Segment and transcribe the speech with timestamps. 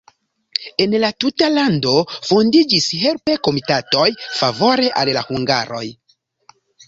[0.85, 1.91] En la tuta lando
[2.29, 4.07] fondiĝis helpo-komitatoj
[4.41, 5.85] favore al la hungaroj.